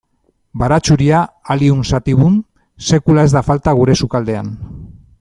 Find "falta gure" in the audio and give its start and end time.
3.51-4.01